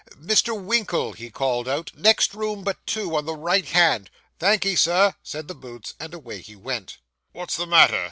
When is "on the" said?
3.15-3.35